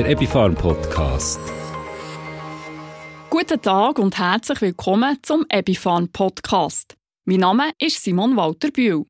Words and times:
der 0.00 0.12
Epifarm 0.12 0.54
Podcast. 0.54 1.38
Guten 3.28 3.60
Tag 3.60 3.98
und 3.98 4.16
herzlich 4.16 4.62
willkommen 4.62 5.18
zum 5.20 5.44
Epifarm 5.50 6.08
Podcast. 6.08 6.96
Mein 7.26 7.40
Name 7.40 7.72
ist 7.78 8.02
Simon 8.02 8.34
Walter 8.34 8.70
Bühl. 8.70 9.04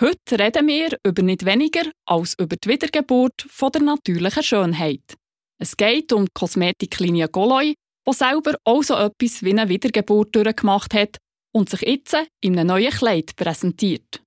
Heute 0.00 0.38
reden 0.38 0.66
wir 0.66 0.96
über 1.06 1.20
nicht 1.20 1.44
weniger 1.44 1.82
als 2.06 2.38
über 2.38 2.56
die 2.56 2.70
Wiedergeburt 2.70 3.46
von 3.50 3.70
der 3.72 3.82
natürlichen 3.82 4.42
Schönheit. 4.42 5.14
Es 5.60 5.76
geht 5.76 6.10
um 6.14 6.24
die 6.24 6.32
Kosmetiklinie 6.32 7.28
Goloi, 7.28 7.74
die 8.08 8.12
selber 8.14 8.54
auch 8.64 8.82
so 8.82 8.94
etwas 8.94 9.42
wie 9.42 9.50
eine 9.50 9.68
Wiedergeburt 9.68 10.34
durchgemacht 10.34 10.94
hat 10.94 11.18
und 11.52 11.68
sich 11.68 11.82
jetzt 11.82 12.16
in 12.40 12.58
einem 12.58 12.68
neuen 12.68 12.92
Kleid 12.92 13.36
präsentiert. 13.36 14.22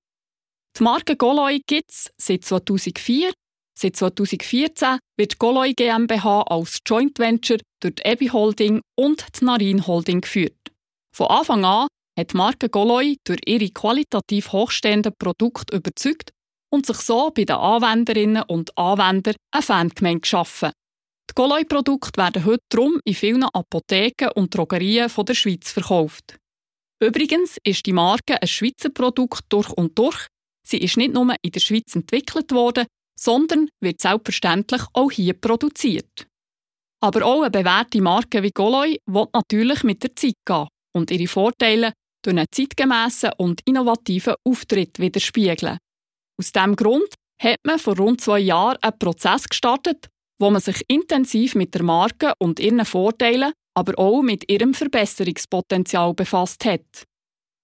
Die 0.78 0.82
Marke 0.84 1.16
Goloi 1.16 1.58
gibt 1.66 1.90
es 1.90 2.12
seit 2.18 2.44
2004. 2.44 3.32
Seit 3.80 3.94
2014 3.94 4.98
wird 5.16 5.38
Goloi 5.38 5.72
GmbH 5.72 6.42
als 6.48 6.78
Joint 6.84 7.16
Venture 7.20 7.58
durch 7.80 7.94
die 7.94 8.08
Ebi 8.10 8.26
Holding 8.26 8.80
und 8.96 9.24
die 9.38 9.44
Narin 9.44 9.86
Holding 9.86 10.20
geführt. 10.20 10.72
Von 11.14 11.28
Anfang 11.28 11.64
an 11.64 11.86
hat 12.18 12.32
die 12.32 12.36
Marke 12.36 12.68
Goloi 12.70 13.18
durch 13.22 13.38
ihre 13.46 13.68
qualitativ 13.68 14.50
hochstehenden 14.50 15.12
Produkte 15.16 15.76
überzeugt 15.76 16.30
und 16.70 16.86
sich 16.86 16.96
so 16.96 17.30
bei 17.30 17.44
den 17.44 17.54
Anwenderinnen 17.54 18.42
und 18.48 18.76
Anwendern 18.76 19.36
eine 19.52 19.62
Fangemeinde 19.62 20.22
geschaffen. 20.22 20.72
Die 21.30 21.34
Goloi-Produkte 21.36 22.20
werden 22.20 22.44
heute 22.46 22.64
drum 22.70 22.98
in 23.04 23.14
vielen 23.14 23.44
Apotheken 23.44 24.32
und 24.34 24.56
Drogerien 24.56 25.08
der 25.16 25.34
Schweiz 25.34 25.70
verkauft. 25.70 26.36
Übrigens 27.00 27.58
ist 27.62 27.86
die 27.86 27.92
Marke 27.92 28.42
ein 28.42 28.48
Schweizer 28.48 28.90
Produkt 28.90 29.44
durch 29.50 29.70
und 29.70 29.96
durch. 29.96 30.26
Sie 30.66 30.78
ist 30.78 30.96
nicht 30.96 31.14
nur 31.14 31.32
in 31.42 31.52
der 31.52 31.60
Schweiz 31.60 31.94
entwickelt 31.94 32.50
worden, 32.50 32.86
sondern 33.18 33.68
wird 33.80 34.00
selbstverständlich 34.00 34.82
auch 34.92 35.10
hier 35.10 35.34
produziert. 35.34 36.26
Aber 37.00 37.24
auch 37.24 37.42
eine 37.42 37.50
bewährte 37.50 38.00
Marke 38.00 38.42
wie 38.42 38.50
Goloi 38.50 38.98
will 39.06 39.26
natürlich 39.32 39.84
mit 39.84 40.02
der 40.02 40.16
Zeit 40.16 40.34
gehen 40.44 40.68
und 40.94 41.10
ihre 41.10 41.28
Vorteile 41.28 41.92
durch 42.24 42.36
einen 42.36 42.46
zeitgemässen 42.50 43.30
und 43.38 43.60
innovativen 43.64 44.34
Auftritt 44.44 44.98
widerspiegeln. 44.98 45.78
Aus 46.38 46.52
diesem 46.52 46.76
Grund 46.76 47.14
hat 47.40 47.58
man 47.64 47.78
vor 47.78 47.96
rund 47.96 48.20
zwei 48.20 48.40
Jahren 48.40 48.78
einen 48.82 48.98
Prozess 48.98 49.48
gestartet, 49.48 50.08
wo 50.40 50.50
man 50.50 50.60
sich 50.60 50.82
intensiv 50.88 51.54
mit 51.54 51.74
der 51.74 51.82
Marke 51.82 52.32
und 52.38 52.60
ihren 52.60 52.84
Vorteilen, 52.84 53.52
aber 53.74 53.98
auch 53.98 54.22
mit 54.22 54.50
ihrem 54.50 54.74
Verbesserungspotenzial 54.74 56.14
befasst 56.14 56.64
hat. 56.64 57.04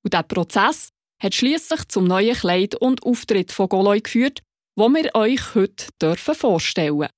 Und 0.05 0.13
dieser 0.13 0.23
Prozess 0.23 0.89
hat 1.21 1.35
schließlich 1.35 1.89
zum 1.89 2.05
neuen 2.05 2.37
Kleid 2.37 2.75
und 2.77 3.03
Auftritt 3.05 3.53
von 3.53 3.69
Goloi 3.69 4.01
geführt, 4.01 4.41
wo 4.77 4.89
wir 4.89 5.11
euch 5.15 5.55
heute 5.55 5.87
dürfen 6.01 6.35
vorstellen. 6.35 7.09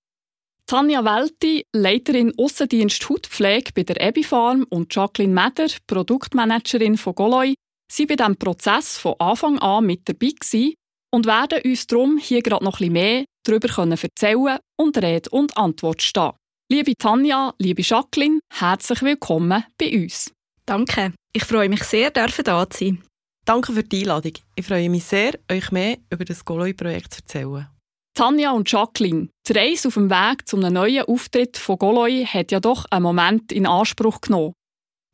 Tanja 0.67 1.05
Welti, 1.05 1.65
Leiterin 1.73 2.33
Aussendienst 2.37 3.09
Hautpflege 3.09 3.71
bei 3.73 3.85
der 3.85 4.01
Ebifarm 4.01 4.67
und 4.69 4.93
Jacqueline 4.95 5.33
Meder, 5.33 5.69
Produktmanagerin 5.87 6.97
von 6.97 7.15
Goloi, 7.15 7.55
sind 7.91 8.09
bei 8.09 8.17
diesem 8.17 8.37
Prozess 8.37 8.98
von 8.98 9.15
Anfang 9.21 9.59
an 9.61 9.87
mit 9.87 10.09
dabei 10.09 10.33
gewesen 10.39 10.75
und 11.13 11.27
werden 11.27 11.63
uns 11.65 11.87
darum 11.87 12.19
hier 12.19 12.43
gerade 12.43 12.65
noch 12.65 12.79
bisschen 12.79 12.93
mehr 12.95 13.25
darüber 13.45 13.69
erzählen 13.69 14.59
und 14.77 14.98
Rede 14.98 15.31
und 15.31 15.57
Antwort 15.57 16.03
stehen. 16.03 16.33
Liebe 16.69 16.95
Tanja, 16.98 17.55
liebe 17.59 17.83
Jacqueline, 17.83 18.41
herzlich 18.53 19.03
willkommen 19.03 19.65
bei 19.79 20.03
uns. 20.03 20.33
Danke, 20.67 21.13
ich 21.33 21.45
freue 21.45 21.69
mich 21.69 21.85
sehr, 21.85 22.11
dürfen 22.11 22.45
da 22.45 22.69
zu 22.69 22.87
sein. 22.87 23.03
Danke 23.47 23.72
für 23.72 23.84
die 23.84 24.00
Einladung. 24.00 24.33
Ich 24.56 24.66
freue 24.66 24.91
mich 24.91 25.05
sehr, 25.05 25.39
euch 25.50 25.70
mehr 25.70 25.98
über 26.11 26.25
das 26.25 26.44
Goloi-Projekt 26.44 27.14
zu 27.14 27.20
erzählen. 27.20 27.69
Tanja 28.12 28.50
und 28.50 28.70
Jacqueline, 28.70 29.28
die 29.47 29.52
Reise 29.52 29.86
auf 29.86 29.94
dem 29.94 30.11
Weg 30.11 30.48
zu 30.48 30.56
einem 30.56 30.72
neuen 30.72 31.05
Auftritt 31.05 31.56
von 31.56 31.78
Goloi 31.78 32.24
hat 32.24 32.50
ja 32.50 32.58
doch 32.58 32.86
einen 32.91 33.05
Moment 33.05 33.52
in 33.52 33.67
Anspruch 33.67 34.20
genommen. 34.20 34.52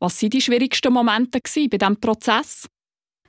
Was 0.01 0.23
waren 0.23 0.31
die 0.31 0.41
schwierigsten 0.41 0.95
Momente 0.95 1.41
bei 1.43 1.77
diesem 1.77 2.01
Prozess? 2.01 2.69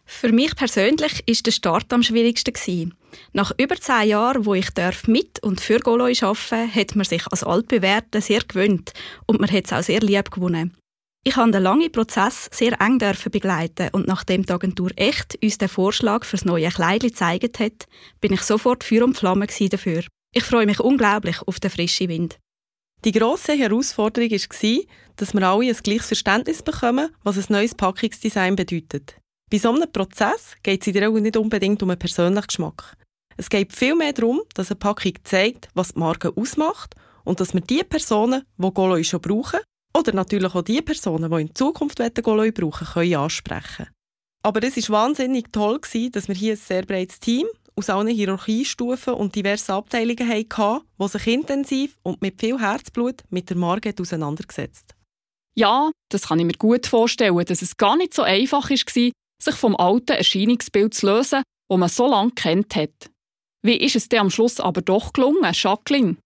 Für 0.05 0.31
mich 0.31 0.55
persönlich 0.55 1.21
ist 1.27 1.45
der 1.47 1.51
Start 1.51 1.91
am 1.91 2.03
schwierigsten. 2.03 2.93
Nach 3.33 3.51
über 3.57 3.75
zehn 3.75 4.07
Jahren, 4.07 4.45
wo 4.45 4.53
ich 4.53 4.69
mit 5.07 5.43
und 5.43 5.59
für 5.59 5.79
Goloi 5.79 6.13
arbeiten 6.21 6.73
hat 6.73 6.95
man 6.95 7.05
sich 7.05 7.27
als 7.27 7.43
Altbewährte 7.43 8.21
sehr 8.21 8.41
gewöhnt 8.41 8.93
und 9.25 9.41
man 9.41 9.51
hat 9.51 9.65
es 9.65 9.73
auch 9.73 9.83
sehr 9.83 9.99
lieb 9.99 10.31
gewonnen. 10.31 10.77
Ich 11.25 11.37
habe 11.37 11.51
den 11.51 11.63
langen 11.63 11.89
Prozess 11.89 12.49
sehr 12.51 12.81
eng 12.81 12.99
begleiten 12.99 13.89
und 13.93 14.07
nachdem 14.07 14.45
die 14.45 14.51
Agentur 14.51 14.91
echt 14.97 15.41
uns 15.41 15.57
den 15.57 15.69
Vorschlag 15.69 16.25
fürs 16.25 16.43
neue 16.43 16.69
Kleid 16.69 17.01
gezeigt 17.01 17.59
hat, 17.59 17.87
bin 18.19 18.33
ich 18.33 18.41
sofort 18.41 18.83
Feuer 18.83 19.05
und 19.05 19.15
Flamme 19.15 19.47
dafür. 19.47 20.03
Ich 20.33 20.43
freue 20.43 20.65
mich 20.65 20.81
unglaublich 20.81 21.41
auf 21.47 21.61
den 21.61 21.71
frischen 21.71 22.09
Wind. 22.09 22.39
Die 23.05 23.13
grosse 23.13 23.53
Herausforderung 23.53 24.31
war, 24.31 24.79
dass 25.15 25.33
wir 25.33 25.47
alle 25.47 25.69
ein 25.69 25.77
gleiches 25.81 26.07
Verständnis 26.07 26.61
bekommen, 26.61 27.09
was 27.23 27.37
ein 27.37 27.45
neues 27.47 27.75
Packungsdesign 27.75 28.57
bedeutet. 28.57 29.15
Bei 29.49 29.59
so 29.59 29.71
einem 29.71 29.91
Prozess 29.91 30.55
geht 30.61 30.81
es 30.81 30.87
in 30.87 30.93
der 30.93 31.07
Regel 31.07 31.21
nicht 31.21 31.37
unbedingt 31.37 31.81
um 31.83 31.89
einen 31.89 31.99
persönlichen 31.99 32.47
Geschmack. 32.47 32.97
Es 33.37 33.49
geht 33.49 33.71
vielmehr 33.71 34.11
darum, 34.11 34.41
dass 34.55 34.71
eine 34.71 34.79
Packung 34.79 35.13
zeigt, 35.23 35.69
was 35.73 35.93
die 35.93 35.99
Marke 35.99 36.35
ausmacht 36.35 36.95
und 37.23 37.39
dass 37.39 37.53
wir 37.53 37.61
die 37.61 37.83
Personen, 37.83 38.43
die 38.57 38.73
Goloi 38.73 39.03
schon 39.03 39.21
brauchen, 39.21 39.59
oder 39.97 40.13
natürlich 40.13 40.53
auch 40.53 40.63
die 40.63 40.81
Personen, 40.81 41.31
die 41.31 41.41
in 41.41 41.55
Zukunft 41.55 41.99
Goloi 42.23 42.51
brauchen, 42.51 42.87
können 42.87 43.15
ansprechen. 43.15 43.89
Aber 44.43 44.61
es 44.63 44.89
war 44.89 45.03
wahnsinnig 45.03 45.51
toll, 45.51 45.79
dass 46.11 46.27
wir 46.27 46.35
hier 46.35 46.53
ein 46.53 46.57
sehr 46.57 46.83
breites 46.83 47.19
Team 47.19 47.47
aus 47.75 47.89
allen 47.89 48.07
Hierarchiestufen 48.07 49.13
und 49.13 49.35
diversen 49.35 49.71
Abteilungen 49.71 50.27
hatten, 50.27 50.81
die 50.99 51.07
sich 51.07 51.27
intensiv 51.27 51.97
und 52.03 52.21
mit 52.21 52.39
viel 52.39 52.59
Herzblut 52.59 53.21
mit 53.29 53.49
der 53.49 53.57
Marke 53.57 53.93
auseinandergesetzt 53.99 54.95
Ja, 55.55 55.91
das 56.09 56.27
kann 56.27 56.39
ich 56.39 56.45
mir 56.45 56.53
gut 56.53 56.87
vorstellen, 56.87 57.45
dass 57.45 57.61
es 57.61 57.77
gar 57.77 57.95
nicht 57.95 58.13
so 58.13 58.21
einfach 58.21 58.69
war, 58.69 59.11
sich 59.41 59.55
vom 59.55 59.75
alten 59.75 60.17
Erscheinungsbild 60.17 60.93
zu 60.93 61.07
lösen, 61.07 61.43
das 61.69 61.77
man 61.77 61.89
so 61.89 62.07
lange 62.07 62.31
kennt 62.31 62.75
hat. 62.75 63.09
Wie 63.65 63.77
ist 63.77 63.95
es 63.95 64.09
dir 64.09 64.21
am 64.21 64.29
Schluss 64.29 64.59
aber 64.59 64.81
doch 64.81 65.13
gelungen, 65.13 65.51
Jacqueline? 65.53 66.17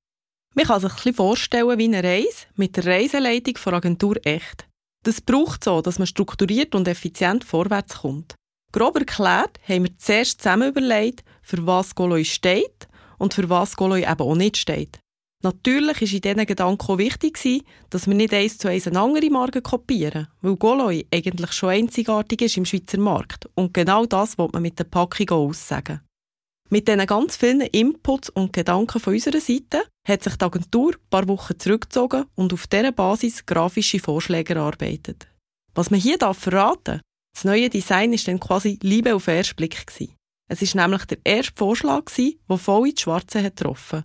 Man 0.57 0.66
kann 0.66 0.81
sich 0.81 1.06
ein 1.06 1.13
vorstellen 1.13 1.78
wie 1.78 1.84
eine 1.84 2.03
Reise 2.03 2.47
mit 2.56 2.75
der 2.78 2.88
Reiseleitung 2.88 3.57
von 3.57 3.75
Agentur 3.75 4.16
Echt. 4.23 4.66
Das 5.03 5.22
braucht 5.22 5.63
so, 5.63 5.84
dass 5.84 6.00
man 6.00 6.07
strukturiert 6.07 6.73
und 6.73 6.88
effizient 6.88 7.44
vorwärts 7.44 8.00
kommt. 8.00 8.34
Grob 8.72 8.97
erklärt 8.97 9.59
haben 9.69 9.84
wir 9.84 9.96
zuerst 10.00 10.41
zusammen 10.41 10.69
überlegt, 10.69 11.23
für 11.44 11.63
was 11.67 11.94
Goloi 11.94 12.25
steht 12.25 12.88
und 13.19 13.35
für 13.35 13.47
was 13.51 13.75
Goloi 13.75 14.00
eben 14.01 14.19
auch 14.19 14.35
nicht 14.35 14.57
steht. 14.57 14.97
Natürlich 15.44 16.01
war 16.01 16.12
in 16.12 16.22
diesen 16.22 16.46
Gedanken 16.47 16.91
auch 16.91 16.97
wichtig, 16.97 17.63
dass 17.91 18.07
wir 18.07 18.16
nicht 18.16 18.34
eins 18.34 18.57
zu 18.57 18.67
eins 18.67 18.88
eine 18.88 19.00
andere 19.00 19.29
Marke 19.29 19.62
kopieren, 19.62 20.28
weil 20.41 20.56
Goloi 20.56 21.06
eigentlich 21.13 21.51
schon 21.51 21.69
einzigartig 21.69 22.41
ist 22.41 22.57
im 22.57 22.66
Schweizer 22.66 23.00
Markt 23.00 23.47
und 23.53 23.75
genau 23.75 24.07
das 24.07 24.40
will 24.40 24.50
man 24.51 24.63
mit 24.63 24.79
der 24.79 24.85
Packung 24.85 25.29
auch 25.29 25.50
aussagen. 25.50 26.01
Mit 26.69 26.88
diesen 26.88 27.05
ganz 27.05 27.38
vielen 27.38 27.61
Inputs 27.61 28.29
und 28.29 28.51
Gedanken 28.51 29.00
von 29.00 29.13
unserer 29.13 29.39
Seite 29.39 29.83
hat 30.05 30.23
sich 30.23 30.35
die 30.35 30.44
Agentur 30.44 30.94
ein 30.94 31.09
paar 31.09 31.28
Wochen 31.28 31.57
zurückgezogen 31.57 32.25
und 32.35 32.51
auf 32.51 32.67
dieser 32.67 32.91
Basis 32.91 33.45
grafische 33.45 34.00
Vorschläge 34.00 34.55
erarbeitet. 34.55 35.28
Was 35.75 35.91
man 35.91 36.00
hier 36.00 36.17
verraten 36.17 36.83
darf, 36.83 37.01
das 37.33 37.45
neue 37.45 37.69
Design 37.69 38.11
war 38.11 38.19
dann 38.25 38.39
quasi 38.39 38.79
Liebe 38.81 39.16
auf 39.16 39.25
den 39.25 39.35
ersten 39.35 39.55
Blick. 39.55 39.85
Es 40.50 40.75
war 40.75 40.88
nämlich 40.88 41.05
der 41.05 41.19
erste 41.23 41.53
Vorschlag, 41.55 42.05
der 42.16 42.57
voll 42.57 42.89
ins 42.89 43.01
Schwarze 43.01 43.41
hat 43.41 43.55
getroffen 43.55 44.03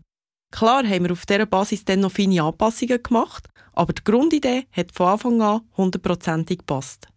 Klar 0.52 0.86
haben 0.86 1.04
wir 1.04 1.12
auf 1.12 1.26
dieser 1.26 1.46
Basis 1.46 1.84
dann 1.84 2.00
noch 2.00 2.12
feine 2.12 2.42
Anpassungen 2.42 3.02
gemacht, 3.02 3.48
aber 3.72 3.94
die 3.94 4.04
Grundidee 4.04 4.66
hat 4.70 4.92
von 4.92 5.08
Anfang 5.08 5.40
an 5.40 5.62
hundertprozentig 5.76 6.58
gepasst. 6.58 7.08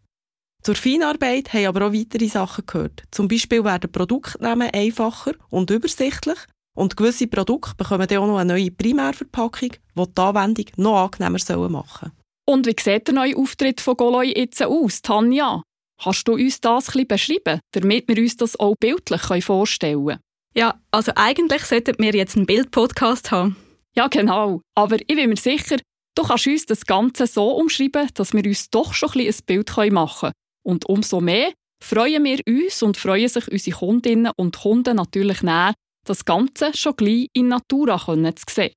Zur 0.66 0.74
Feinarbeit 0.74 1.54
haben 1.54 1.68
aber 1.68 1.86
auch 1.86 1.94
weitere 1.94 2.28
Sachen 2.28 2.66
gehört. 2.66 3.04
Zum 3.12 3.28
Beispiel 3.28 3.64
werden 3.64 3.92
Produktnamen 3.92 4.72
einfacher 4.74 5.34
und 5.52 5.70
übersichtlich 5.70 6.40
und 6.76 6.98
gewisse 6.98 7.28
Produkte 7.28 7.76
bekommen 7.78 8.08
dann 8.08 8.18
auch 8.18 8.26
noch 8.26 8.40
eine 8.40 8.54
neue 8.54 8.72
Primärverpackung, 8.72 9.74
die 9.74 10.04
die 10.04 10.22
Anwendung 10.22 10.66
noch 10.78 11.04
angenehmer 11.04 11.70
machen 11.70 12.14
Und 12.46 12.66
wie 12.66 12.76
sieht 12.82 13.08
der 13.08 13.14
neue 13.14 13.38
Auftritt 13.38 13.80
von 13.80 13.96
Goloi 13.96 14.34
jetzt 14.36 14.64
aus, 14.64 15.04
Tanja? 15.04 15.62
Kannst 16.02 16.28
du 16.28 16.34
uns 16.34 16.60
das 16.62 16.90
ein 16.90 17.06
bisschen 17.06 17.08
beschreiben, 17.10 17.60
damit 17.74 18.08
wir 18.08 18.18
uns 18.18 18.36
das 18.36 18.60
auch 18.60 18.74
bildlich 18.80 19.46
vorstellen 19.46 20.04
können? 20.04 20.20
Ja, 20.56 20.82
also 20.90 21.12
eigentlich 21.16 21.64
sollten 21.66 21.94
wir 22.00 22.16
jetzt 22.16 22.38
einen 22.38 22.48
Bildpodcast 22.48 23.30
haben. 23.30 23.56
Ja, 23.96 24.08
genau. 24.08 24.62
Aber 24.74 24.96
ich 25.00 25.06
bin 25.06 25.30
mir 25.30 25.38
sicher, 25.38 25.78
du 26.16 26.24
kannst 26.24 26.48
uns 26.48 26.66
das 26.66 26.88
Ganze 26.88 27.28
so 27.28 27.52
umschreiben, 27.52 28.10
dass 28.16 28.34
wir 28.34 28.44
uns 28.44 28.72
doch 28.72 28.96
schon 28.96 29.12
ein, 29.12 29.28
ein 29.28 29.36
Bild 29.46 29.92
machen 29.92 30.20
können. 30.22 30.34
Und 30.66 30.86
umso 30.88 31.22
mehr 31.22 31.54
freuen 31.84 32.24
wir 32.24 32.40
uns 32.48 32.82
und 32.82 32.98
freuen 32.98 33.30
sich 33.30 33.48
unsere 33.52 33.78
Kundinnen 33.78 34.32
und 34.38 34.58
Kunden 34.58 34.96
natürlich 34.96 35.44
näher, 35.44 35.74
das 36.06 36.26
Ganze 36.26 36.76
schon 36.76 36.96
gleich 36.96 37.28
in 37.34 37.50
Natura 37.50 38.00
zu 38.00 38.44
sehen. 38.50 38.74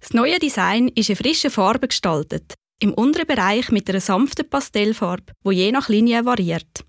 Das 0.00 0.12
neue 0.12 0.38
Design 0.38 0.88
ist 0.88 1.10
in 1.10 1.16
frischen 1.16 1.50
Farben 1.50 1.88
gestaltet. 1.88 2.54
Im 2.80 2.92
unteren 2.92 3.26
Bereich 3.26 3.70
mit 3.70 3.88
einer 3.88 4.00
sanften 4.00 4.48
Pastellfarbe, 4.48 5.32
wo 5.42 5.50
je 5.50 5.72
nach 5.72 5.88
Linie 5.88 6.24
variiert. 6.26 6.84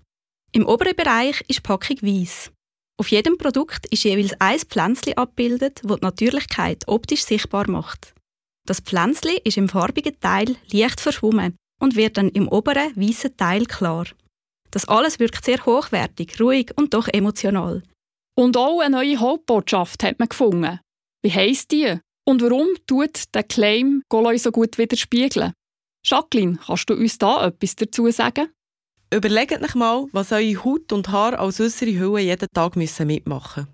Im 0.52 0.66
oberen 0.66 0.94
Bereich 0.94 1.40
ist 1.48 1.58
die 1.58 1.62
Packung 1.62 1.96
weiß. 2.02 2.52
Auf 3.00 3.08
jedem 3.08 3.38
Produkt 3.38 3.86
ist 3.86 4.04
jeweils 4.04 4.38
ein 4.40 4.58
Pflänzchen 4.58 5.16
abgebildet, 5.16 5.80
das 5.84 6.00
die 6.00 6.04
Natürlichkeit 6.04 6.82
optisch 6.86 7.24
sichtbar 7.24 7.70
macht. 7.70 8.14
Das 8.66 8.80
Pflänzli 8.80 9.40
ist 9.44 9.56
im 9.56 9.68
farbigen 9.68 10.18
Teil 10.20 10.56
leicht 10.70 11.00
verschwommen 11.00 11.56
und 11.80 11.96
wird 11.96 12.16
dann 12.18 12.28
im 12.30 12.48
oberen 12.48 12.94
weißen 12.96 13.36
Teil 13.36 13.64
klar. 13.66 14.06
Das 14.70 14.86
alles 14.86 15.18
wirkt 15.18 15.44
sehr 15.44 15.64
hochwertig, 15.64 16.40
ruhig 16.40 16.72
und 16.76 16.94
doch 16.94 17.08
emotional. 17.08 17.82
Und 18.36 18.56
auch 18.56 18.80
eine 18.80 18.96
neue 18.96 19.18
Hauptbotschaft 19.18 20.02
hat 20.02 20.18
man 20.18 20.28
gefunden. 20.28 20.80
Wie 21.22 21.32
heisst 21.32 21.72
die? 21.72 21.98
Und 22.24 22.42
warum 22.42 22.68
tut 22.86 23.34
der 23.34 23.42
Claim 23.42 24.02
Goloi 24.08 24.38
so 24.38 24.52
gut 24.52 24.78
widerspiegeln? 24.78 25.52
Jacqueline, 26.04 26.58
kannst 26.64 26.88
du 26.88 26.94
uns 26.94 27.18
da 27.18 27.46
etwas 27.46 27.74
dazu 27.74 28.10
sagen? 28.10 28.48
Überlegt 29.12 29.62
euch 29.62 29.74
mal, 29.74 30.06
was 30.12 30.32
eure 30.32 30.64
Haut 30.64 30.92
und 30.92 31.08
Haar 31.08 31.38
als 31.38 31.60
äußere 31.60 31.98
Hülle 31.98 32.20
jeden 32.20 32.48
Tag 32.52 32.76
mitmachen 32.76 33.16
müssen. 33.26 33.68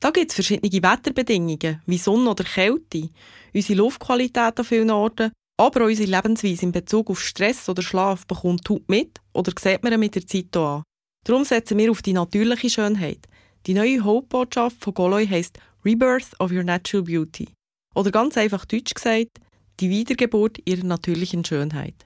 Da 0.00 0.10
gibt 0.10 0.30
es 0.30 0.34
verschiedene 0.34 0.70
Wetterbedingungen, 0.82 1.80
wie 1.86 1.98
Sonne 1.98 2.30
oder 2.30 2.44
Kälte, 2.44 3.08
unsere 3.54 3.78
Luftqualität 3.78 4.58
an 4.58 4.64
vielen 4.64 4.90
Orten, 4.90 5.32
aber 5.56 5.84
unsere 5.84 6.10
Lebensweise 6.10 6.62
in 6.62 6.72
Bezug 6.72 7.10
auf 7.10 7.20
Stress 7.20 7.68
oder 7.68 7.82
Schlaf 7.82 8.26
bekommt 8.26 8.68
Haut 8.68 8.88
mit 8.88 9.20
oder 9.32 9.52
sieht 9.58 9.82
man 9.82 9.98
mit 10.00 10.14
der 10.14 10.26
Zeit 10.26 10.56
an. 10.56 10.82
Darum 11.24 11.44
setzen 11.44 11.78
wir 11.78 11.90
auf 11.90 12.02
die 12.02 12.12
natürliche 12.12 12.68
Schönheit. 12.68 13.26
Die 13.66 13.74
neue 13.74 14.02
Hauptbotschaft 14.02 14.82
von 14.82 14.94
Goloi 14.94 15.26
heisst 15.26 15.58
Rebirth 15.84 16.38
of 16.38 16.50
Your 16.50 16.64
Natural 16.64 17.04
Beauty. 17.04 17.48
Oder 17.94 18.10
ganz 18.10 18.36
einfach 18.36 18.64
deutsch 18.64 18.94
gesagt, 18.94 19.38
die 19.80 19.90
Wiedergeburt 19.90 20.58
ihrer 20.66 20.84
natürlichen 20.84 21.44
Schönheit. 21.44 22.04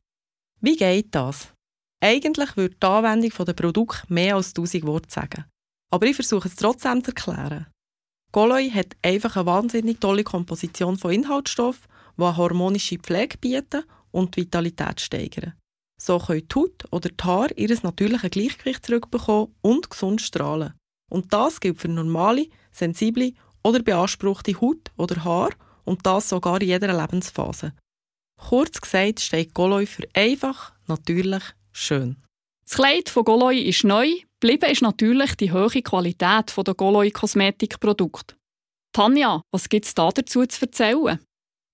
Wie 0.60 0.76
geht 0.76 1.14
das? 1.14 1.52
Eigentlich 2.00 2.56
würde 2.56 2.76
die 2.80 2.86
Anwendung 2.86 3.44
der 3.44 3.52
Produkte 3.54 4.02
mehr 4.08 4.36
als 4.36 4.48
1000 4.48 4.86
Worte 4.86 5.10
sagen. 5.10 5.44
Aber 5.90 6.06
ich 6.06 6.14
versuche 6.14 6.48
es 6.48 6.56
trotzdem 6.56 7.02
zu 7.02 7.10
erklären. 7.10 7.66
Goloi 8.30 8.70
hat 8.70 8.96
einfach 9.02 9.36
eine 9.36 9.46
wahnsinnig 9.46 10.00
tolle 10.00 10.22
Komposition 10.22 10.98
von 10.98 11.12
Inhaltsstoffen, 11.12 11.88
die 12.18 12.36
harmonische 12.36 12.98
Pflege 12.98 13.38
bieten 13.38 13.84
und 14.10 14.36
die 14.36 14.42
Vitalität 14.42 15.00
steigern. 15.00 15.54
So 16.00 16.18
können 16.18 16.46
die 16.48 16.54
Haut 16.54 16.84
oder 16.90 17.08
die 17.08 17.24
Haare 17.24 17.54
ihr 17.54 17.76
natürliches 17.82 18.30
Gleichgewicht 18.30 18.86
zurückbekommen 18.86 19.54
und 19.62 19.90
gesund 19.90 20.20
strahlen. 20.20 20.74
Und 21.10 21.32
das 21.32 21.60
gilt 21.60 21.80
für 21.80 21.88
normale, 21.88 22.48
sensible 22.70 23.32
oder 23.64 23.82
beanspruchte 23.82 24.60
Haut 24.60 24.90
oder 24.96 25.24
Haar 25.24 25.50
und 25.84 26.06
das 26.06 26.28
sogar 26.28 26.60
in 26.60 26.68
jeder 26.68 26.98
Lebensphase. 26.98 27.72
Kurz 28.38 28.80
gesagt 28.80 29.20
steht 29.20 29.54
Goloi 29.54 29.86
für 29.86 30.06
einfach, 30.14 30.72
natürlich, 30.86 31.42
schön. 31.72 32.16
Das 32.62 32.76
Kleid 32.76 33.08
von 33.08 33.24
Goloi 33.24 33.58
ist 33.58 33.84
neu, 33.84 34.08
bleiben 34.40 34.70
ist 34.70 34.82
natürlich 34.82 35.34
die 35.34 35.52
hohe 35.52 35.82
Qualität 35.82 36.54
der 36.56 36.74
Goloi 36.74 37.10
Kosmetikprodukte. 37.10 38.36
Tanja, 38.92 39.42
was 39.50 39.68
gibt 39.68 39.86
es 39.86 39.94
da 39.94 40.10
dazu 40.10 40.46
zu 40.46 40.60
erzählen? 40.62 41.18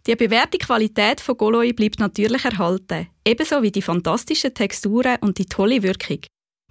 Die 0.07 0.17
bewährte 0.17 0.59
Qualität 0.59 1.21
von 1.21 1.37
Goloi 1.37 1.73
bleibt 1.73 1.99
natürlich 1.99 2.45
erhalten, 2.45 3.09
ebenso 3.25 3.63
wie 3.63 3.73
die 3.73 3.81
fantastischen 3.81 4.53
Texturen 4.53 5.17
und 5.23 5.39
die 5.39 5.47
tolle 5.47 5.83
Wirkung. 5.83 6.21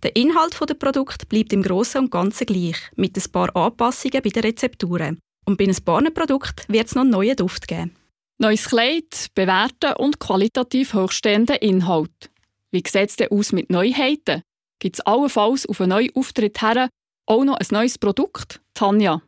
Der 0.03 0.15
Inhalt 0.15 0.55
der 0.69 0.75
Produkt 0.75 1.27
bleibt 1.29 1.51
im 1.51 1.63
Großen 1.63 2.01
und 2.01 2.11
Ganzen 2.11 2.45
gleich, 2.45 2.77
mit 2.95 3.17
ein 3.17 3.31
paar 3.31 3.55
Anpassungen 3.55 4.21
bei 4.21 4.29
den 4.29 4.43
Rezepturen. 4.43 5.19
Und 5.45 5.57
bei 5.57 5.63
einem 5.63 5.75
Barnenprodukt 5.83 6.65
wird 6.67 6.87
es 6.87 6.95
noch 6.95 7.01
einen 7.01 7.11
neuen 7.11 7.35
Duft 7.35 7.67
geben. 7.67 7.95
Neues 8.37 8.65
Kleid, 8.65 9.27
bewährter 9.33 9.99
und 9.99 10.19
qualitativ 10.19 10.93
hochstehender 10.93 11.61
Inhalt. 11.61 12.29
Wie 12.71 12.83
sieht 12.85 13.09
es 13.09 13.15
denn 13.15 13.31
aus 13.31 13.51
mit 13.51 13.69
Neuheiten? 13.69 14.41
Gibt 14.79 14.97
es 14.97 15.05
allenfalls 15.05 15.65
auf 15.65 15.81
einen 15.81 15.89
neuen 15.89 16.15
Auftritt 16.15 16.61
her 16.61 16.89
auch 17.25 17.45
noch 17.45 17.57
ein 17.57 17.67
neues 17.71 17.97
Produkt? 17.97 18.61
Tanja? 18.73 19.21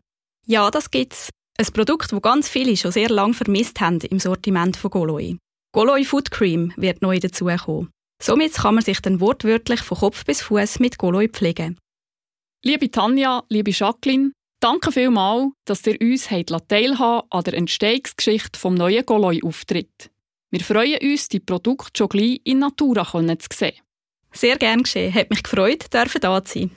Ja, 0.46 0.70
das 0.70 0.92
gibt's. 0.92 1.30
Ein 1.58 1.68
Produkt, 1.68 2.12
das 2.12 2.22
ganz 2.22 2.50
viele 2.50 2.76
schon 2.76 2.92
sehr 2.92 3.10
lange 3.10 3.34
vermisst 3.34 3.80
haben 3.80 4.02
im 4.02 4.20
Sortiment 4.20 4.76
von 4.76 4.92
Goloi. 4.92 5.38
Goloi 5.74 6.04
Food 6.04 6.32
Cream 6.32 6.74
wird 6.76 7.02
neu 7.02 7.20
dazukommen. 7.20 7.90
Somit 8.22 8.54
kann 8.54 8.76
man 8.76 8.84
sich 8.84 9.02
dann 9.02 9.22
wortwörtlich 9.22 9.82
von 9.82 9.98
Kopf 9.98 10.26
bis 10.26 10.42
Fuß 10.42 10.80
mit 10.80 10.98
Goloi 10.98 11.30
pflegen. 11.30 11.78
Liebe 12.64 12.92
Tanja, 12.92 13.44
liebe 13.50 13.72
Jacqueline, 13.72 14.32
danke 14.62 14.92
vielmals, 14.92 15.52
dass 15.66 15.86
ihr 15.88 16.00
uns 16.02 16.28
teilhaben 16.68 17.28
an 17.30 17.44
der 17.44 17.54
Entstehungsgeschichte 17.54 18.60
vom 18.60 18.76
neuen 18.76 19.06
Goloi-Auftritt. 19.06 20.12
Wir 20.52 20.62
freuen 20.62 21.00
uns, 21.02 21.30
die 21.30 21.40
Produkte 21.40 21.92
schon 21.98 22.10
gleich 22.10 22.42
in 22.44 22.60
Natura 22.60 23.06
zu 23.06 23.48
sehen. 23.54 23.76
Sehr 24.34 24.58
gern 24.58 24.84
geschehen. 24.84 25.14
Hat 25.14 25.30
mich 25.30 25.44
gefreut, 25.44 25.94
dürfen 25.94 26.22
da 26.22 26.44
zu 26.44 26.60
sein. 26.60 26.72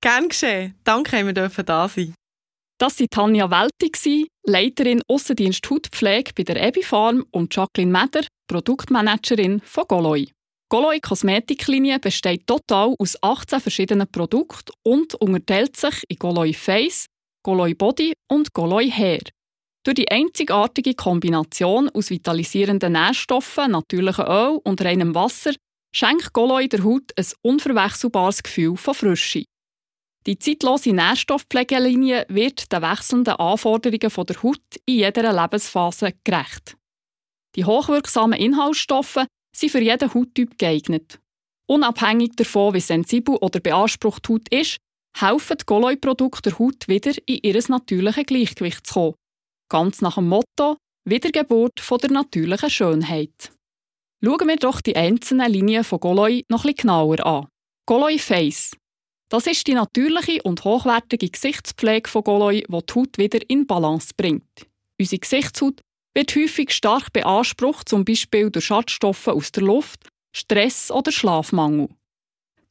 Gern 0.00 0.28
geschehen. 0.28 0.74
Danke, 0.84 1.16
dass 1.16 1.26
wir 1.26 1.32
dürfen 1.32 1.66
da 1.66 1.88
sein. 1.88 2.14
Das 2.82 2.98
war 2.98 3.06
Tanja 3.08 3.48
Welti, 3.48 4.26
Leiterin 4.44 5.02
Aussendienst 5.06 5.70
Hautpflege 5.70 6.32
bei 6.36 6.42
der 6.42 6.60
Ebi 6.60 6.82
Farm 6.82 7.24
und 7.30 7.54
Jacqueline 7.54 7.92
Meder, 7.92 8.26
Produktmanagerin 8.48 9.60
von 9.64 9.84
Goloi. 9.86 10.26
Goloi 10.68 10.98
Kosmetiklinie 10.98 12.00
besteht 12.00 12.44
total 12.44 12.96
aus 12.98 13.16
18 13.22 13.60
verschiedenen 13.60 14.10
Produkten 14.10 14.72
und 14.82 15.14
unterteilt 15.14 15.76
sich 15.76 16.02
in 16.08 16.16
Goloi 16.16 16.52
Face, 16.54 17.06
Goloi 17.44 17.74
Body 17.74 18.14
und 18.28 18.52
Goloi 18.52 18.90
Hair. 18.90 19.22
Durch 19.86 19.94
die 19.94 20.10
einzigartige 20.10 20.94
Kombination 20.94 21.88
aus 21.88 22.10
vitalisierenden 22.10 22.94
Nährstoffen, 22.94 23.70
natürlichem 23.70 24.26
Öl 24.26 24.58
und 24.64 24.82
reinem 24.82 25.14
Wasser 25.14 25.52
schenkt 25.94 26.32
Goloi 26.32 26.66
der 26.66 26.82
Haut 26.82 27.12
ein 27.16 27.26
unverwechselbares 27.42 28.42
Gefühl 28.42 28.76
von 28.76 28.94
Frische. 28.94 29.44
Die 30.26 30.38
zeitlose 30.38 30.92
Nährstoffpflegelinie 30.92 32.26
wird 32.28 32.70
den 32.72 32.82
wechselnden 32.82 33.34
Anforderungen 33.34 34.26
der 34.26 34.42
Haut 34.42 34.60
in 34.86 34.94
jeder 34.94 35.32
Lebensphase 35.32 36.12
gerecht. 36.22 36.76
Die 37.56 37.64
hochwirksamen 37.64 38.38
Inhaltsstoffe 38.38 39.26
sind 39.54 39.70
für 39.70 39.80
jeden 39.80 40.14
Hauttyp 40.14 40.58
geeignet. 40.58 41.18
Unabhängig 41.68 42.32
davon, 42.36 42.74
wie 42.74 42.80
sensibel 42.80 43.36
oder 43.36 43.60
beansprucht 43.60 44.28
Haut 44.28 44.48
ist, 44.50 44.78
helfen 45.16 45.56
die 45.60 45.66
Goloi-Produkte 45.66 46.50
der 46.50 46.58
Haut 46.58 46.88
wieder 46.88 47.12
in 47.26 47.40
ihr 47.42 47.62
natürliches 47.68 48.26
Gleichgewicht 48.26 48.86
zu 48.86 48.94
kommen. 48.94 49.14
Ganz 49.70 50.00
nach 50.00 50.14
dem 50.14 50.28
Motto 50.28 50.76
Wiedergeburt 51.04 51.80
von 51.80 51.98
der 51.98 52.12
natürlichen 52.12 52.70
Schönheit. 52.70 53.52
Schauen 54.24 54.48
wir 54.48 54.56
doch 54.56 54.80
die 54.80 54.94
einzelnen 54.94 55.50
Linien 55.50 55.82
von 55.82 55.98
Goloi 55.98 56.44
noch 56.48 56.64
etwas 56.64 56.82
genauer 56.82 57.26
an. 57.26 57.48
Goloi 57.86 58.18
Face. 58.18 58.70
Das 59.32 59.46
ist 59.46 59.66
die 59.66 59.72
natürliche 59.72 60.42
und 60.42 60.62
hochwertige 60.62 61.30
Gesichtspflege 61.30 62.06
von 62.06 62.22
Goloi, 62.22 62.66
die 62.68 62.86
die 62.86 62.94
Haut 62.94 63.16
wieder 63.16 63.38
in 63.48 63.66
Balance 63.66 64.10
bringt. 64.14 64.66
Unsere 65.00 65.20
Gesichtshaut 65.20 65.80
wird 66.14 66.36
häufig 66.36 66.70
stark 66.70 67.14
beansprucht, 67.14 67.88
zum 67.88 68.04
Beispiel 68.04 68.50
durch 68.50 68.66
Schadstoffe 68.66 69.28
aus 69.28 69.50
der 69.50 69.62
Luft, 69.62 70.06
Stress 70.36 70.90
oder 70.90 71.10
Schlafmangel. 71.10 71.88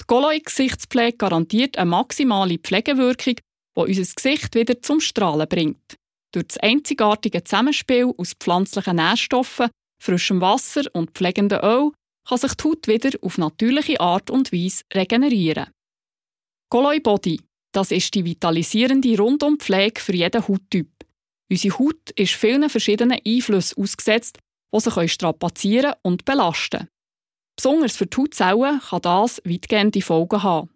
Die 0.01 0.05
Goloi-Gesichtspflege 0.05 1.17
garantiert 1.17 1.79
eine 1.79 1.89
maximale 1.89 2.59
Pflegewirkung, 2.59 3.37
die 3.37 3.81
unser 3.81 4.13
Gesicht 4.13 4.53
wieder 4.53 4.79
zum 4.83 4.99
Strahlen 4.99 5.49
bringt. 5.49 5.95
Durch 6.31 6.45
das 6.45 6.57
einzigartige 6.59 7.43
Zusammenspiel 7.43 8.13
aus 8.15 8.33
pflanzlichen 8.39 8.97
Nährstoffen, 8.97 9.71
frischem 9.99 10.41
Wasser 10.41 10.83
und 10.93 11.09
pflegendem 11.09 11.61
Öl 11.63 11.91
kann 12.29 12.37
sich 12.37 12.53
die 12.53 12.63
Haut 12.65 12.87
wieder 12.87 13.17
auf 13.23 13.39
natürliche 13.39 13.99
Art 13.99 14.29
und 14.29 14.53
Weise 14.53 14.83
regenerieren. 14.93 15.65
Goloi 16.71 17.01
Body, 17.01 17.37
das 17.73 17.91
ist 17.91 18.15
die 18.15 18.23
vitalisierende 18.23 19.17
Rundumpflege 19.17 19.99
für 19.99 20.15
jeden 20.15 20.47
Hauttyp. 20.47 20.87
Unsere 21.49 21.77
Haut 21.77 22.11
ist 22.15 22.35
vielen 22.35 22.69
verschiedenen 22.69 23.19
Einflüssen 23.27 23.83
ausgesetzt, 23.83 24.39
die 24.73 24.79
sie 24.79 25.09
strapazieren 25.09 25.95
und 26.01 26.23
belasten 26.23 26.87
Besonders 27.57 27.97
für 27.97 28.05
die 28.05 28.15
Hautzellen 28.15 28.79
kann 28.79 29.01
das 29.01 29.41
weitgehende 29.43 30.01
Folgen 30.01 30.43
haben. 30.43 30.69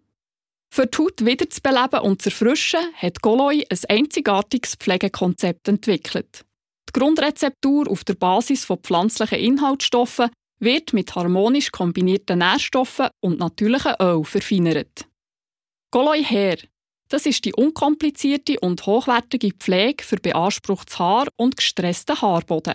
Für 0.70 0.86
die 0.86 0.98
Haut 0.98 1.24
wiederzubeleben 1.24 2.00
und 2.00 2.20
zu 2.20 2.28
erfrischen, 2.28 2.92
hat 2.94 3.22
Goloi 3.22 3.64
ein 3.70 3.78
einzigartiges 3.88 4.74
Pflegekonzept 4.74 5.66
entwickelt. 5.66 6.44
Die 6.90 7.00
Grundrezeptur 7.00 7.90
auf 7.90 8.04
der 8.04 8.16
Basis 8.16 8.66
von 8.66 8.80
pflanzlichen 8.80 9.38
Inhaltsstoffen 9.38 10.28
wird 10.58 10.92
mit 10.92 11.14
harmonisch 11.14 11.72
kombinierten 11.72 12.40
Nährstoffen 12.40 13.08
und 13.20 13.38
natürlichem 13.38 13.94
Öl 13.98 14.24
verfeinert. 14.24 15.06
Goloi 15.96 16.22
Hair 16.22 16.58
das 17.08 17.24
ist 17.24 17.46
die 17.46 17.54
unkomplizierte 17.54 18.60
und 18.60 18.84
hochwertige 18.84 19.52
Pflege 19.52 20.04
für 20.04 20.16
beanspruchtes 20.16 20.98
Haar 20.98 21.28
und 21.36 21.56
gestressten 21.56 22.20
Haarboden. 22.20 22.74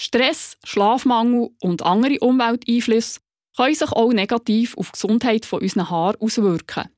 Stress, 0.00 0.56
Schlafmangel 0.62 1.50
und 1.60 1.82
andere 1.82 2.20
Umwelteinflüsse 2.20 3.18
können 3.56 3.74
sich 3.74 3.90
auch 3.90 4.12
negativ 4.12 4.76
auf 4.76 4.86
die 4.86 4.92
Gesundheit 4.92 5.46
von 5.46 5.62
unseren 5.62 5.90
Haaren 5.90 6.20
auswirken. 6.20 6.88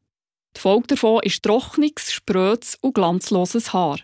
Die 0.57 0.61
Folge 0.61 0.89
davon 0.89 1.23
ist 1.23 1.43
trockenes, 1.43 2.13
sprödes 2.13 2.77
und 2.83 2.95
glanzloses 2.95 3.73
Haar. 3.73 3.99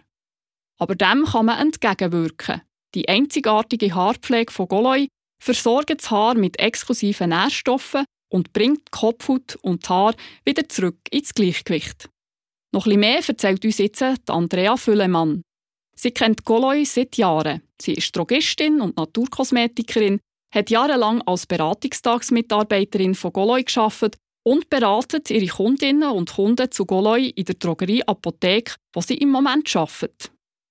Aber 0.79 0.95
dem 0.95 1.27
kann 1.27 1.45
man 1.45 1.59
entgegenwirken. 1.59 2.63
Die 2.95 3.11
einzigartige 3.11 3.95
Haarpflege 3.95 4.55
von 4.55 4.69
Goloi 4.69 5.09
versorgt 5.39 6.01
das 6.01 6.11
Haar 6.11 6.35
mit 6.35 6.59
exklusiven 6.59 7.29
Nährstoffen 7.29 8.07
und 8.29 8.53
bringt 8.53 8.91
Kopfhaut 8.91 9.57
und 9.63 9.89
Haar 9.89 10.15
wieder 10.45 10.69
zurück 10.69 10.99
ins 11.11 11.35
Gleichgewicht. 11.35 12.09
Noch 12.73 12.87
etwas 12.87 12.99
mehr 12.99 13.21
erzählt 13.27 13.65
uns 13.65 13.79
jetzt 13.79 14.03
Andrea 14.31 14.77
Füllemann. 14.77 15.43
Sie 15.97 16.11
kennt 16.11 16.45
Goloi 16.45 16.85
seit 16.85 17.17
Jahren. 17.17 17.63
Sie 17.81 17.95
ist 17.95 18.15
Drogistin 18.15 18.81
und 18.81 18.97
Naturkosmetikerin, 18.97 20.21
hat 20.55 20.71
jahrelang 20.71 21.23
als 21.23 21.47
Beratungstagsmitarbeiterin 21.47 23.15
von 23.15 23.33
Goloi 23.33 23.63
geschafft 23.63 24.17
und 24.45 24.69
beratet 24.71 25.31
ihre 25.31 25.47
Kundinnen 25.47 26.11
und 26.11 26.35
Kunden 26.35 26.71
zu 26.71 26.85
Goloi 26.85 27.29
in 27.29 27.45
der 27.47 27.57
Drogerie 27.57 28.05
Apotheke, 28.07 28.75
wo 28.93 29.01
sie 29.01 29.17
im 29.17 29.31
Moment 29.31 29.75
arbeitet. 29.75 30.31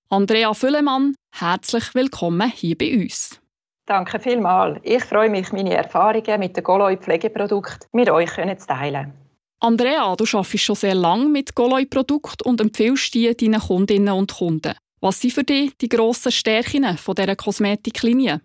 Andrea 0.09 0.53
Füllemann, 0.53 1.15
herzlich 1.33 1.93
willkommen 1.95 2.51
hier 2.51 2.77
bei 2.77 2.95
uns. 2.95 3.41
Danke 3.87 4.19
vielmals. 4.19 4.79
Ich 4.81 5.03
freue 5.03 5.29
mich, 5.29 5.51
meine 5.51 5.75
Erfahrungen 5.75 6.39
mit 6.39 6.57
den 6.57 6.63
Goloi 6.63 6.97
Pflegeprodukten 6.97 7.87
mit 7.91 8.09
euch 8.09 8.31
zu 8.33 8.67
teilen. 8.67 9.13
Andrea, 9.59 10.15
du 10.15 10.25
arbeitest 10.25 10.63
schon 10.63 10.75
sehr 10.75 10.95
lange 10.95 11.25
mit 11.25 11.53
Goloi 11.53 11.85
Produkten 11.85 12.49
und 12.49 12.61
empfiehlst 12.61 13.13
die 13.13 13.35
deinen 13.35 13.59
Kundinnen 13.59 14.13
und 14.13 14.33
Kunden. 14.33 14.75
Was 15.01 15.21
sind 15.21 15.33
für 15.33 15.43
dich 15.43 15.77
die 15.77 15.89
grossen 15.89 16.31
Stärken 16.31 16.97
von 16.97 17.13
dieser 17.13 17.35
Kosmetiklinie? 17.35 18.41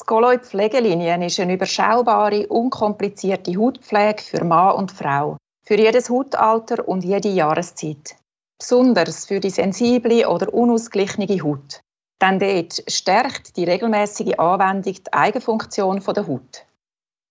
Die 0.00 0.06
Goloi 0.06 0.38
Pflegelinie 0.38 1.24
ist 1.24 1.38
eine 1.38 1.54
überschaubare, 1.54 2.48
unkomplizierte 2.48 3.56
Hautpflege 3.56 4.22
für 4.22 4.44
Mann 4.44 4.74
und 4.74 4.90
Frau, 4.90 5.36
für 5.64 5.78
jedes 5.78 6.10
Hautalter 6.10 6.88
und 6.88 7.04
jede 7.04 7.28
Jahreszeit. 7.28 8.16
Besonders 8.58 9.26
für 9.26 9.38
die 9.38 9.50
sensible 9.50 10.28
oder 10.28 10.52
unausgeglichene 10.52 11.42
Haut. 11.44 11.80
Denn 12.20 12.38
dort 12.38 12.82
stärkt 12.86 13.56
die 13.56 13.64
regelmäßige 13.64 14.38
Anwendung 14.38 14.94
die 14.94 15.12
Eigenfunktion 15.12 16.00
der 16.00 16.26
Haut. 16.26 16.66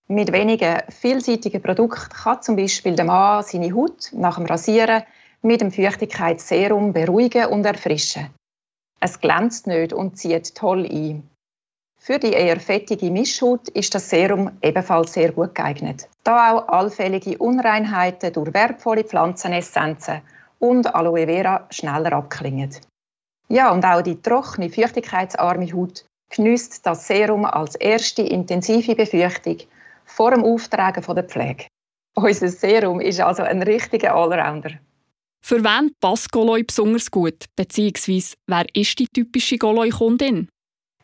Mit 0.08 0.32
wenigen 0.32 0.82
vielseitigen 0.88 1.62
Produkten 1.62 2.08
kann 2.12 2.42
zum 2.42 2.56
Beispiel 2.56 2.96
der 2.96 3.04
Mann 3.04 3.44
seine 3.44 3.72
Haut 3.72 4.10
nach 4.12 4.36
dem 4.36 4.46
Rasieren 4.46 5.04
mit 5.42 5.60
dem 5.60 5.70
Feuchtigkeitsserum 5.70 6.92
beruhigen 6.92 7.46
und 7.46 7.64
erfrischen. 7.64 8.30
Es 8.98 9.20
glänzt 9.20 9.68
nicht 9.68 9.92
und 9.92 10.18
zieht 10.18 10.54
toll 10.56 10.84
ein. 10.90 11.30
Für 12.02 12.18
die 12.18 12.32
eher 12.32 12.58
fettige 12.58 13.10
Mischhaut 13.10 13.68
ist 13.68 13.94
das 13.94 14.10
Serum 14.10 14.50
ebenfalls 14.62 15.12
sehr 15.12 15.32
gut 15.32 15.54
geeignet, 15.54 16.08
da 16.24 16.54
auch 16.54 16.68
allfällige 16.68 17.38
Unreinheiten 17.38 18.32
durch 18.32 18.52
wertvolle 18.52 19.04
Pflanzenessenzen 19.04 20.22
und 20.58 20.94
Aloe 20.94 21.26
Vera 21.26 21.66
schneller 21.70 22.14
abklingen. 22.14 22.74
Ja, 23.50 23.72
und 23.72 23.84
auch 23.84 24.00
die 24.00 24.20
trockene, 24.22 24.70
feuchtigkeitsarme 24.70 25.72
Haut 25.72 26.04
genießt 26.30 26.86
das 26.86 27.08
Serum 27.08 27.44
als 27.44 27.74
erste 27.74 28.22
intensive 28.22 28.94
Befürchtung 28.94 29.58
vor 30.04 30.30
dem 30.30 30.44
Auftragen 30.44 31.02
der 31.14 31.24
Pflege. 31.24 31.66
Unser 32.14 32.48
Serum 32.48 33.00
ist 33.00 33.20
also 33.20 33.42
ein 33.42 33.62
richtiger 33.62 34.14
Allrounder. 34.14 34.70
Für 35.44 35.64
wen 35.64 35.90
passt 36.00 36.30
Goloi 36.30 36.62
besonders 36.62 37.10
gut? 37.10 37.46
Beziehungsweise, 37.56 38.36
wer 38.46 38.66
ist 38.72 38.98
die 38.98 39.08
typische 39.08 39.58
Goloi-Kundin? 39.58 40.48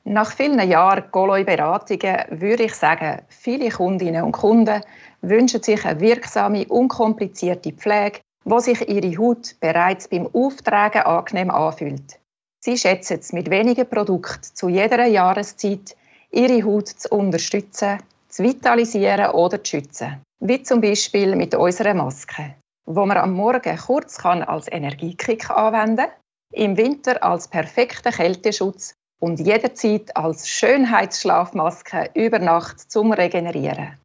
Nach 0.04 0.30
vielen 0.30 0.70
Jahren 0.70 1.10
Goloi-Beratungen 1.10 2.26
würde 2.30 2.64
ich 2.64 2.74
sagen, 2.74 3.22
viele 3.28 3.70
Kundinnen 3.70 4.22
und 4.22 4.32
Kunden 4.32 4.82
wünschen 5.20 5.64
sich 5.64 5.84
eine 5.84 5.98
wirksame, 5.98 6.66
unkomplizierte 6.68 7.72
Pflege, 7.72 8.20
wo 8.44 8.60
sich 8.60 8.88
ihre 8.88 9.18
Haut 9.18 9.56
bereits 9.58 10.06
beim 10.06 10.28
Auftragen 10.32 11.02
angenehm 11.02 11.50
anfühlt. 11.50 12.20
Sie 12.66 12.76
schätzen 12.76 13.20
es 13.20 13.32
mit 13.32 13.48
wenigen 13.48 13.88
Produkten 13.88 14.42
zu 14.42 14.68
jeder 14.68 15.06
Jahreszeit, 15.06 15.94
ihre 16.32 16.64
Haut 16.64 16.88
zu 16.88 17.08
unterstützen, 17.10 18.00
zu 18.28 18.42
vitalisieren 18.42 19.30
oder 19.30 19.62
zu 19.62 19.70
schützen. 19.70 20.20
Wie 20.40 20.60
zum 20.64 20.80
Beispiel 20.80 21.36
mit 21.36 21.54
unserer 21.54 21.94
Maske, 21.94 22.56
wo 22.84 23.06
man 23.06 23.18
am 23.18 23.34
Morgen 23.34 23.76
kurz 23.76 24.18
kann 24.18 24.42
als 24.42 24.66
Energiekick 24.66 25.48
anwenden 25.48 26.06
im 26.52 26.76
Winter 26.76 27.22
als 27.22 27.46
perfekter 27.46 28.10
Kälteschutz 28.10 28.94
und 29.20 29.38
jederzeit 29.38 30.16
als 30.16 30.48
Schönheitsschlafmaske 30.48 32.10
über 32.14 32.40
Nacht 32.40 32.90
zum 32.90 33.12
Regenerieren. 33.12 33.96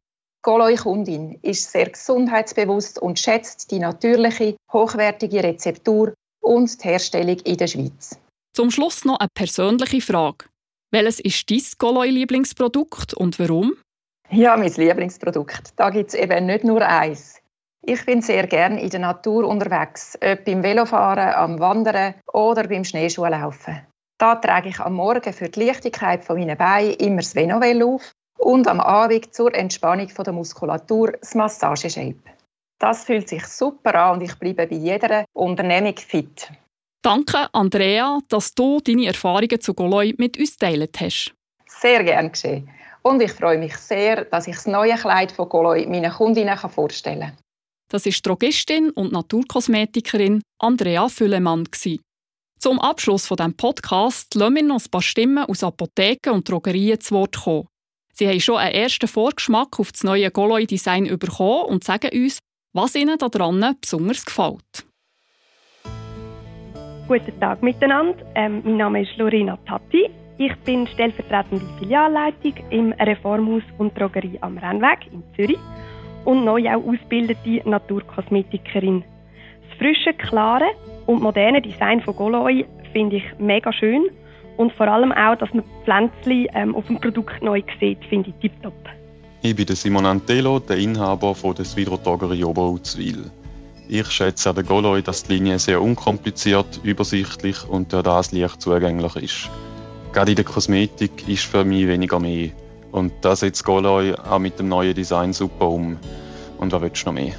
Goloi 0.44 0.76
Kundin 0.76 1.36
ist 1.42 1.72
sehr 1.72 1.90
gesundheitsbewusst 1.90 3.00
und 3.00 3.18
schätzt 3.18 3.72
die 3.72 3.80
natürliche, 3.80 4.54
hochwertige 4.72 5.42
Rezeptur 5.42 6.14
und 6.40 6.80
die 6.80 6.88
Herstellung 6.88 7.40
in 7.40 7.56
der 7.56 7.66
Schweiz. 7.66 8.16
Zum 8.54 8.70
Schluss 8.70 9.06
noch 9.06 9.18
eine 9.18 9.30
persönliche 9.32 10.02
Frage. 10.02 10.44
Welches 10.90 11.20
ist 11.20 11.50
dein 11.50 11.62
Goloi-Lieblingsprodukt 11.78 13.14
und 13.14 13.38
warum? 13.38 13.72
Ja, 14.28 14.58
mein 14.58 14.70
Lieblingsprodukt. 14.70 15.72
Da 15.76 15.88
gibt 15.88 16.10
es 16.10 16.14
eben 16.14 16.44
nicht 16.44 16.62
nur 16.62 16.82
eins. 16.86 17.40
Ich 17.80 18.04
bin 18.04 18.20
sehr 18.20 18.46
gern 18.46 18.76
in 18.76 18.90
der 18.90 19.00
Natur 19.00 19.48
unterwegs, 19.48 20.18
ob 20.22 20.44
beim 20.44 20.62
Velofahren, 20.62 21.34
am 21.34 21.60
Wandern 21.60 22.14
oder 22.30 22.68
beim 22.68 22.84
Schneeschuhlaufen. 22.84 23.86
Da 24.18 24.34
trage 24.34 24.68
ich 24.68 24.80
am 24.80 24.94
Morgen 24.94 25.32
für 25.32 25.48
die 25.48 25.64
Leichtigkeit 25.64 26.22
von 26.22 26.38
meinen 26.38 26.58
Beinen 26.58 26.92
immer 26.96 27.22
das 27.22 27.34
Venovell 27.34 27.82
auf 27.82 28.12
und 28.38 28.68
am 28.68 28.80
Abend 28.80 29.34
zur 29.34 29.54
Entspannung 29.54 30.08
der 30.08 30.32
Muskulatur 30.34 31.12
das 31.12 31.34
Massageshape. 31.34 32.20
Das 32.78 33.04
fühlt 33.04 33.30
sich 33.30 33.46
super 33.46 33.94
an 33.94 34.16
und 34.18 34.24
ich 34.24 34.34
bleibe 34.38 34.66
bei 34.66 34.74
jeder 34.74 35.24
Unternehmung 35.32 35.96
fit. 35.96 36.52
Danke, 37.02 37.52
Andrea, 37.52 38.20
dass 38.28 38.54
du 38.54 38.80
deine 38.80 39.06
Erfahrungen 39.06 39.60
zu 39.60 39.74
Goloi 39.74 40.14
mit 40.18 40.38
uns 40.38 40.56
teilt 40.56 41.00
hast. 41.00 41.34
Sehr 41.66 42.04
gern 42.04 42.30
geschehen. 42.30 42.70
Und 43.02 43.20
ich 43.20 43.32
freue 43.32 43.58
mich 43.58 43.76
sehr, 43.76 44.24
dass 44.26 44.46
ich 44.46 44.54
das 44.54 44.68
neue 44.68 44.94
Kleid 44.94 45.32
von 45.32 45.48
Goloi 45.48 45.84
meinen 45.86 46.12
Kundinnen 46.12 46.56
vorstellen 46.56 47.20
kann. 47.20 47.38
Das 47.88 48.06
ist 48.06 48.24
Drogistin 48.24 48.90
und 48.90 49.12
Naturkosmetikerin 49.12 50.42
Andrea 50.60 51.08
Füllemann. 51.08 51.68
Zum 52.60 52.78
Abschluss 52.78 53.26
von 53.26 53.36
dem 53.36 53.56
Podcast 53.56 54.36
lassen 54.36 54.54
wir 54.54 54.62
noch 54.62 54.80
ein 54.80 54.90
paar 54.90 55.02
Stimmen 55.02 55.44
aus 55.44 55.64
Apotheken 55.64 56.30
und 56.30 56.48
Drogerien 56.48 57.00
zu 57.00 57.16
Wort 57.16 57.36
kommen. 57.36 57.66
Sie 58.14 58.28
haben 58.28 58.40
schon 58.40 58.58
einen 58.58 58.76
ersten 58.76 59.08
Vorgeschmack 59.08 59.80
auf 59.80 59.90
das 59.90 60.04
neue 60.04 60.30
Goloi-Design 60.30 61.18
bekommen 61.18 61.64
und 61.64 61.82
sagen 61.82 62.10
uns, 62.14 62.38
was 62.72 62.94
ihnen 62.94 63.18
daran 63.18 63.76
besonders 63.80 64.24
gefällt. 64.24 64.86
Guten 67.08 67.38
Tag 67.40 67.62
miteinander. 67.62 68.24
Ähm, 68.34 68.62
mein 68.64 68.76
Name 68.76 69.02
ist 69.02 69.16
Lorena 69.16 69.58
Tatti. 69.66 70.08
Ich 70.38 70.54
bin 70.64 70.86
stellvertretende 70.86 71.64
Filialleitung 71.78 72.54
im 72.70 72.92
Reformhaus 72.92 73.62
und 73.78 73.98
Drogerie 73.98 74.38
am 74.40 74.56
Rennweg 74.56 75.12
in 75.12 75.22
Zürich 75.34 75.58
und 76.24 76.44
neu 76.44 76.68
auch 76.70 76.84
ausgebildete 76.86 77.68
Naturkosmetikerin. 77.68 79.04
Das 79.68 79.78
frische, 79.78 80.14
klare 80.14 80.66
und 81.06 81.22
moderne 81.22 81.60
Design 81.60 82.00
von 82.00 82.14
Goloi 82.14 82.64
finde 82.92 83.16
ich 83.16 83.24
mega 83.38 83.72
schön 83.72 84.04
und 84.56 84.72
vor 84.72 84.86
allem 84.86 85.12
auch, 85.12 85.36
dass 85.36 85.52
man 85.52 85.64
Pflänzchen 85.84 86.46
ähm, 86.54 86.74
auf 86.74 86.86
dem 86.86 87.00
Produkt 87.00 87.42
neu 87.42 87.62
sieht, 87.80 88.04
finde 88.04 88.30
ich 88.30 88.36
tiptop. 88.36 88.74
Ich 89.42 89.56
bin 89.56 89.66
Simon 89.66 90.06
Antelo, 90.06 90.60
der 90.60 90.78
Inhaber 90.78 91.34
von 91.34 91.54
der 91.54 91.64
Svidro 91.64 91.96
Drogerie 91.96 92.44
Oberuzwil. 92.44 93.30
Ich 93.94 94.10
schätze 94.10 94.48
an 94.48 94.54
der 94.54 94.64
Goloi, 94.64 95.02
dass 95.02 95.24
die 95.24 95.34
Linie 95.34 95.58
sehr 95.58 95.82
unkompliziert, 95.82 96.80
übersichtlich 96.82 97.68
und 97.68 97.92
durch 97.92 98.04
das 98.04 98.32
leicht 98.32 98.62
zugänglich 98.62 99.16
ist. 99.16 99.50
Gerade 100.14 100.30
in 100.30 100.36
der 100.36 100.46
Kosmetik 100.46 101.28
ist 101.28 101.44
für 101.44 101.62
mich 101.62 101.86
weniger 101.86 102.18
mehr. 102.18 102.52
Und 102.90 103.12
da 103.20 103.36
setzt 103.36 103.66
Goloi 103.66 104.14
auch 104.14 104.38
mit 104.38 104.58
dem 104.58 104.68
neuen 104.68 104.94
Design 104.94 105.34
super 105.34 105.68
um. 105.68 105.98
Und 106.56 106.72
was 106.72 106.80
willst 106.80 107.02
du 107.02 107.10
noch 107.10 107.20
mehr? 107.20 107.34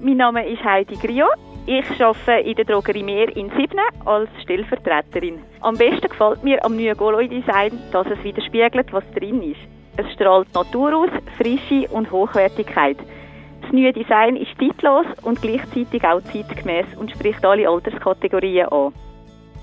Mein 0.00 0.18
Name 0.18 0.48
ist 0.48 0.62
Heidi 0.62 0.94
Grio. 0.94 1.26
Ich 1.66 2.00
arbeite 2.00 2.48
in 2.48 2.54
der 2.54 2.64
Drogerie 2.64 3.02
Meer 3.02 3.36
in 3.36 3.50
Sibne 3.50 3.82
als 4.04 4.30
Stellvertreterin. 4.44 5.40
Am 5.62 5.76
besten 5.76 6.08
gefällt 6.08 6.44
mir 6.44 6.64
am 6.64 6.76
neuen 6.76 6.96
Goloi-Design, 6.96 7.72
dass 7.90 8.06
es 8.06 8.22
widerspiegelt, 8.22 8.92
was 8.92 9.02
drin 9.16 9.42
ist. 9.42 9.58
Es 9.96 10.06
strahlt 10.12 10.46
Natur 10.54 10.96
aus, 10.96 11.10
Frische 11.36 11.88
und 11.88 12.08
Hochwertigkeit. 12.12 12.98
Das 13.72 13.80
neue 13.80 13.92
Design 13.94 14.36
ist 14.36 14.50
zeitlos 14.58 15.06
und 15.22 15.40
gleichzeitig 15.40 16.04
auch 16.04 16.20
zeitgemäß 16.30 16.84
und 16.98 17.10
spricht 17.10 17.42
alle 17.42 17.66
Alterskategorien 17.66 18.66
an. 18.68 18.92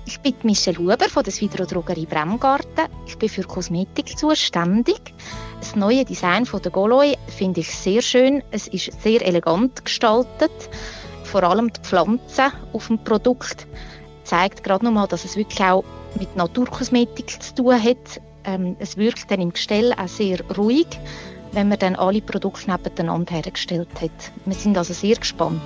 Ich 0.04 0.18
bin 0.18 0.34
Michelle 0.42 0.78
Huber 0.78 1.08
von 1.08 1.22
der 1.22 1.66
Drogerie 1.66 2.06
Bremgarten. 2.06 2.88
Ich 3.06 3.16
bin 3.18 3.28
für 3.28 3.44
Kosmetik 3.44 4.18
zuständig. 4.18 5.00
Das 5.60 5.76
neue 5.76 6.04
Design 6.04 6.44
von 6.44 6.60
der 6.60 6.72
Goloi 6.72 7.14
finde 7.28 7.60
ich 7.60 7.70
sehr 7.70 8.02
schön. 8.02 8.42
Es 8.50 8.66
ist 8.66 9.00
sehr 9.00 9.24
elegant 9.24 9.84
gestaltet. 9.84 10.50
Vor 11.22 11.44
allem 11.44 11.72
die 11.72 11.80
Pflanzen 11.80 12.50
auf 12.72 12.88
dem 12.88 12.98
Produkt 13.04 13.68
zeigt 14.24 14.64
gerade 14.64 14.86
nochmal, 14.86 15.06
dass 15.06 15.24
es 15.24 15.36
wirklich 15.36 15.62
auch 15.62 15.84
mit 16.18 16.34
Naturkosmetik 16.34 17.40
zu 17.40 17.54
tun 17.54 17.80
hat. 17.80 18.20
Ähm, 18.42 18.74
es 18.80 18.96
wirkt 18.96 19.30
dann 19.30 19.40
im 19.40 19.52
Gestell 19.52 19.92
auch 19.92 20.08
sehr 20.08 20.40
ruhig 20.56 20.88
wenn 21.52 21.68
man 21.68 21.78
dann 21.78 21.96
alle 21.96 22.20
Produkte 22.20 22.70
nebeneinander 22.70 23.34
hergestellt 23.34 23.88
hat. 24.00 24.32
Wir 24.44 24.54
sind 24.54 24.76
also 24.76 24.92
sehr 24.92 25.16
gespannt. 25.16 25.60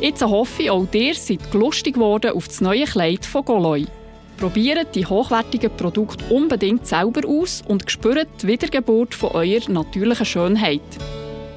Jetzt 0.00 0.22
hoffe 0.22 0.62
ich, 0.62 0.70
auch 0.70 0.86
ihr 0.92 1.14
seid 1.14 1.52
lustig 1.52 1.94
geworden 1.94 2.32
auf 2.32 2.48
das 2.48 2.62
neue 2.62 2.86
Kleid 2.86 3.26
von 3.26 3.44
Goloi. 3.44 3.86
Probiert 4.38 4.94
die 4.94 5.04
hochwertigen 5.04 5.76
Produkte 5.76 6.24
unbedingt 6.32 6.86
selber 6.86 7.28
aus 7.28 7.62
und 7.68 7.90
spürt 7.90 8.28
die 8.40 8.46
Wiedergeburt 8.46 9.14
von 9.14 9.32
eurer 9.32 9.70
natürlichen 9.70 10.24
Schönheit. 10.24 10.80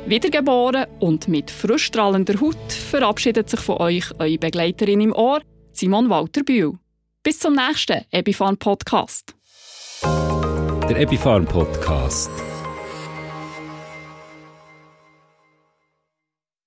Wiedergeboren 0.05 0.87
und 0.99 1.29
mit 1.29 1.49
frisch 1.49 1.85
strahlender 1.85 2.41
Haut 2.41 2.73
verabschiedet 2.73 3.49
sich 3.49 3.61
von 3.61 3.77
euch 3.77 4.11
eure 4.19 4.37
Begleiterin 4.37 4.99
im 4.99 5.13
Ohr, 5.13 5.39
Simon 5.71 6.09
Walter 6.09 6.43
Bühl. 6.43 6.73
Bis 7.23 7.39
zum 7.39 7.55
nächsten 7.55 8.01
Epifan 8.11 8.57
Podcast. 8.57 9.33
Der 10.03 10.99
Epifan 10.99 11.45
Podcast. 11.45 12.29